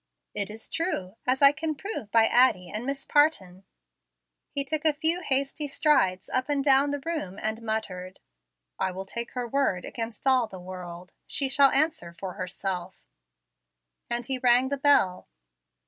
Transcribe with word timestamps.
"It 0.33 0.49
is 0.49 0.67
true, 0.67 1.15
as 1.27 1.43
I 1.43 1.51
can 1.51 1.75
prove 1.75 2.09
by 2.09 2.25
Addie 2.25 2.71
and 2.71 2.87
Miss 2.87 3.05
Parton." 3.05 3.65
He 4.49 4.65
took 4.65 4.83
a 4.83 4.93
few 4.93 5.21
hasty 5.21 5.67
strides 5.67 6.27
up 6.27 6.49
and 6.49 6.63
down 6.63 6.89
the 6.89 7.03
room 7.05 7.37
and 7.39 7.61
muttered, 7.61 8.19
"I 8.79 8.89
will 8.89 9.05
take 9.05 9.33
her 9.33 9.47
word 9.47 9.85
against 9.85 10.25
all 10.25 10.47
the 10.47 10.59
world. 10.59 11.13
She 11.27 11.47
shall 11.49 11.69
answer 11.69 12.13
for 12.13 12.33
herself"; 12.33 13.03
and 14.09 14.25
he 14.25 14.39
rang 14.39 14.69
the 14.69 14.77
bell. 14.77 15.27